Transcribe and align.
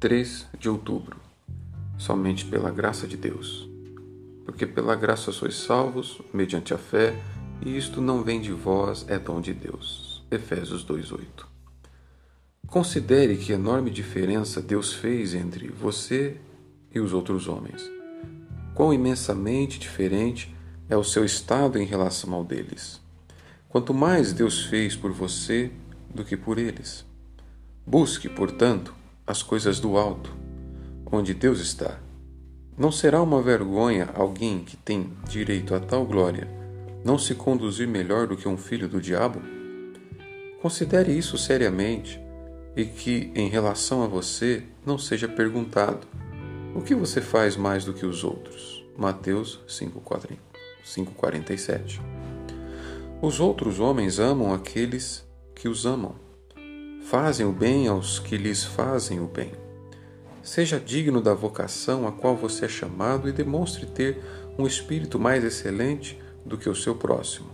3 0.00 0.46
de 0.58 0.66
outubro. 0.66 1.18
Somente 1.98 2.46
pela 2.46 2.70
graça 2.70 3.06
de 3.06 3.18
Deus. 3.18 3.68
Porque 4.46 4.66
pela 4.66 4.96
graça 4.96 5.30
sois 5.30 5.56
salvos, 5.56 6.22
mediante 6.32 6.72
a 6.72 6.78
fé, 6.78 7.14
e 7.60 7.76
isto 7.76 8.00
não 8.00 8.22
vem 8.22 8.40
de 8.40 8.50
vós, 8.50 9.04
é 9.08 9.18
dom 9.18 9.42
de 9.42 9.52
Deus. 9.52 10.24
Efésios 10.30 10.82
2:8. 10.84 11.46
Considere 12.66 13.36
que 13.36 13.52
enorme 13.52 13.90
diferença 13.90 14.62
Deus 14.62 14.94
fez 14.94 15.34
entre 15.34 15.68
você 15.68 16.38
e 16.94 16.98
os 16.98 17.12
outros 17.12 17.46
homens. 17.46 17.82
Quão 18.74 18.94
imensamente 18.94 19.78
diferente 19.78 20.56
é 20.88 20.96
o 20.96 21.04
seu 21.04 21.26
estado 21.26 21.78
em 21.78 21.84
relação 21.84 22.32
ao 22.32 22.42
deles. 22.42 23.02
Quanto 23.68 23.92
mais 23.92 24.32
Deus 24.32 24.64
fez 24.64 24.96
por 24.96 25.12
você 25.12 25.70
do 26.08 26.24
que 26.24 26.38
por 26.38 26.56
eles. 26.58 27.04
Busque, 27.86 28.30
portanto, 28.30 28.98
as 29.30 29.44
coisas 29.44 29.78
do 29.78 29.96
alto, 29.96 30.34
onde 31.10 31.32
Deus 31.32 31.60
está. 31.60 32.00
Não 32.76 32.90
será 32.90 33.22
uma 33.22 33.40
vergonha 33.40 34.08
alguém 34.14 34.64
que 34.64 34.76
tem 34.76 35.12
direito 35.28 35.72
a 35.72 35.78
tal 35.78 36.04
glória 36.04 36.58
não 37.04 37.16
se 37.16 37.32
conduzir 37.34 37.86
melhor 37.88 38.26
do 38.26 38.36
que 38.36 38.48
um 38.48 38.56
filho 38.56 38.88
do 38.88 39.00
diabo? 39.00 39.40
Considere 40.60 41.16
isso 41.16 41.38
seriamente 41.38 42.20
e 42.76 42.84
que, 42.84 43.30
em 43.34 43.48
relação 43.48 44.02
a 44.02 44.06
você, 44.06 44.64
não 44.84 44.98
seja 44.98 45.28
perguntado: 45.28 46.06
o 46.74 46.82
que 46.82 46.94
você 46.94 47.20
faz 47.20 47.56
mais 47.56 47.84
do 47.84 47.94
que 47.94 48.04
os 48.04 48.24
outros? 48.24 48.84
Mateus 48.98 49.60
5,47 49.68 52.00
Os 53.22 53.38
outros 53.38 53.78
homens 53.78 54.18
amam 54.18 54.52
aqueles 54.52 55.24
que 55.54 55.68
os 55.68 55.86
amam 55.86 56.16
Fazem 57.10 57.44
o 57.44 57.50
bem 57.50 57.88
aos 57.88 58.20
que 58.20 58.36
lhes 58.36 58.62
fazem 58.62 59.18
o 59.18 59.26
bem. 59.26 59.50
Seja 60.44 60.78
digno 60.78 61.20
da 61.20 61.34
vocação 61.34 62.06
a 62.06 62.12
qual 62.12 62.36
você 62.36 62.66
é 62.66 62.68
chamado 62.68 63.28
e 63.28 63.32
demonstre 63.32 63.84
ter 63.84 64.22
um 64.56 64.64
espírito 64.64 65.18
mais 65.18 65.42
excelente 65.42 66.16
do 66.46 66.56
que 66.56 66.68
o 66.68 66.74
seu 66.74 66.94
próximo. 66.94 67.50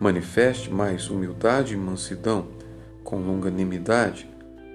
Manifeste 0.00 0.72
mais 0.72 1.08
humildade 1.08 1.74
e 1.74 1.76
mansidão, 1.76 2.48
com 3.04 3.24
longanimidade, 3.24 4.28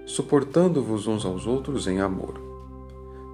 suportando-vos 0.06 1.06
uns 1.06 1.26
aos 1.26 1.46
outros 1.46 1.86
em 1.86 2.00
amor. 2.00 2.40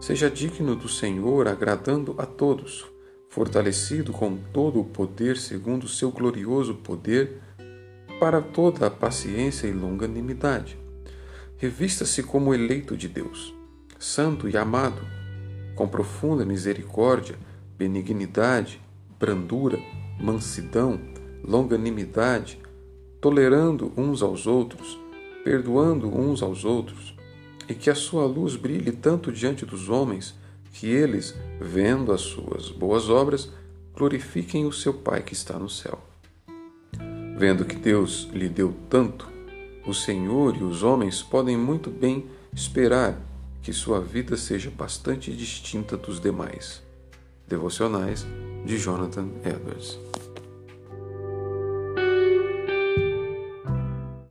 Seja 0.02 0.32
digno 0.32 0.76
do 0.76 0.90
Senhor, 0.90 1.48
agradando 1.48 2.16
a 2.18 2.26
todos, 2.26 2.88
fortalecido 3.30 4.12
com 4.12 4.36
todo 4.52 4.82
o 4.82 4.86
poder 4.86 5.38
segundo 5.38 5.84
o 5.84 5.88
seu 5.88 6.10
glorioso 6.10 6.74
poder 6.74 7.40
para 8.20 8.42
toda 8.42 8.88
a 8.88 8.92
paciência 8.92 9.68
e 9.68 9.72
longanimidade. 9.72 10.78
Revista-se 11.58 12.24
como 12.24 12.54
eleito 12.54 12.96
de 12.96 13.08
Deus, 13.08 13.54
santo 14.00 14.48
e 14.50 14.58
amado, 14.58 15.02
com 15.76 15.88
profunda 15.88 16.46
misericórdia, 16.46 17.38
benignidade, 17.78 18.82
brandura, 19.20 19.80
mansidão, 20.20 21.00
longanimidade, 21.44 22.60
tolerando 23.20 23.92
uns 23.98 24.22
aos 24.22 24.48
outros, 24.48 25.00
perdoando 25.44 26.08
uns 26.08 26.42
aos 26.42 26.64
outros, 26.64 27.16
e 27.68 27.74
que 27.74 27.90
a 27.90 27.96
sua 27.96 28.26
luz 28.26 28.56
brilhe 28.56 28.92
tanto 28.92 29.32
diante 29.32 29.66
dos 29.66 29.90
homens, 29.90 30.36
que 30.72 30.88
eles, 30.88 31.36
vendo 31.60 32.12
as 32.12 32.22
suas 32.22 32.70
boas 32.70 33.10
obras, 33.10 33.52
glorifiquem 33.94 34.66
o 34.66 34.74
seu 34.74 34.94
Pai 34.94 35.22
que 35.22 35.34
está 35.34 35.58
no 35.58 35.70
céu. 35.70 36.00
Vendo 37.38 37.66
que 37.66 37.76
Deus 37.76 38.30
lhe 38.32 38.48
deu 38.48 38.74
tanto, 38.90 39.30
o 39.86 39.94
Senhor 39.94 40.56
e 40.56 40.64
os 40.64 40.84
homens 40.84 41.22
podem 41.22 41.58
muito 41.58 41.90
bem 41.90 42.26
esperar 42.54 43.20
que 43.62 43.74
sua 43.74 44.00
vida 44.00 44.38
seja 44.38 44.72
bastante 44.72 45.36
distinta 45.36 45.98
dos 45.98 46.22
demais. 46.22 46.82
Devocionais 47.46 48.26
de 48.66 48.78
Jonathan 48.78 49.28
Edwards. 49.44 50.00